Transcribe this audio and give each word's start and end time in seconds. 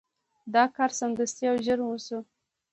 دا 0.53 0.63
کار 0.75 0.91
سمدستي 0.99 1.43
او 1.51 1.55
ژر 1.65 1.79
وشو. 1.83 2.19